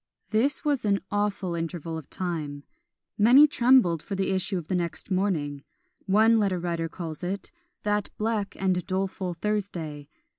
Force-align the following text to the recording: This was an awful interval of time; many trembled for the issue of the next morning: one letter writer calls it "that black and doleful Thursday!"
This 0.31 0.65
was 0.65 0.83
an 0.83 1.01
awful 1.11 1.53
interval 1.53 1.95
of 1.95 2.09
time; 2.09 2.63
many 3.19 3.45
trembled 3.45 4.01
for 4.01 4.15
the 4.15 4.31
issue 4.31 4.57
of 4.57 4.67
the 4.67 4.73
next 4.73 5.11
morning: 5.11 5.63
one 6.07 6.39
letter 6.39 6.57
writer 6.59 6.89
calls 6.89 7.23
it 7.23 7.51
"that 7.83 8.09
black 8.17 8.55
and 8.59 8.83
doleful 8.87 9.35
Thursday!" 9.35 10.09